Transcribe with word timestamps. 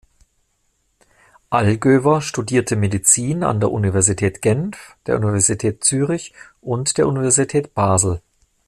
Allgöwer 1.51 2.21
studierte 2.21 2.75
Medizin 2.75 3.43
an 3.43 3.59
der 3.59 3.71
Universität 3.71 4.41
Genf, 4.41 4.97
der 5.05 5.15
Universität 5.17 5.83
Zürich 5.83 6.33
und 6.59 6.97
der 6.97 7.07
Universität 7.07 7.75
Basel. 7.75 8.19